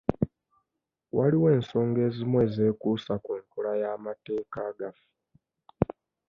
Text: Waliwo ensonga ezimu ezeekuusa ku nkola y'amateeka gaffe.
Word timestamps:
Waliwo 1.17 1.47
ensonga 1.57 1.99
ezimu 2.07 2.37
ezeekuusa 2.45 3.13
ku 3.23 3.31
nkola 3.41 3.71
y'amateeka 3.81 4.61
gaffe. 4.79 5.09